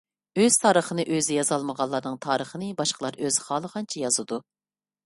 ئۆز 0.43 0.55
تارىخىنى 0.61 1.05
ئۆزى 1.15 1.35
يازالمىغانلارنىڭ 1.35 2.17
تارىخىنى 2.27 2.73
باشقىلار 2.81 3.21
ئۆزى 3.27 3.47
خالىغانچە 3.51 4.05
يازىدۇ. 4.09 4.43